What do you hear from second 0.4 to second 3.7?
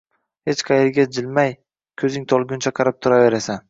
Hech qayerga jilmay, ko’zing tolguncha qarab turaverasan.